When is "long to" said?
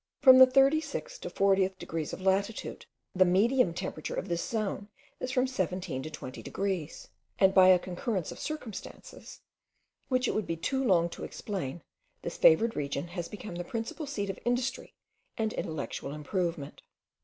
10.83-11.23